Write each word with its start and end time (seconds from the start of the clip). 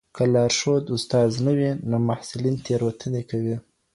که 0.15 0.23
لارښود 0.33 0.85
استاد 0.95 1.31
نه 1.45 1.51
وي 1.57 1.71
نو 1.89 1.97
محصلین 2.09 2.55
تېروتنې 2.65 3.21
کوي. 3.29 3.57